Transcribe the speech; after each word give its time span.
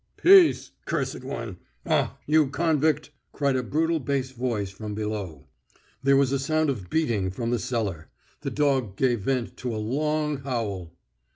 "Peace, 0.17 0.71
cursed 0.85 1.23
one! 1.23 1.57
Ah, 1.85 2.17
you 2.25 2.47
convict!" 2.47 3.11
cried 3.33 3.55
a 3.55 3.61
brutal 3.61 3.99
bass 3.99 4.31
voice 4.31 4.71
from 4.71 4.95
below. 4.95 5.45
There 6.01 6.17
was 6.17 6.31
a 6.31 6.39
sound 6.39 6.71
of 6.71 6.89
beating 6.89 7.29
from 7.29 7.51
the 7.51 7.59
cellar. 7.59 8.09
The 8.39 8.49
dog 8.49 8.95
gave 8.95 9.19
vent 9.19 9.57
to 9.57 9.75
a 9.75 9.77
long 9.77 10.37
howl. 10.37 10.95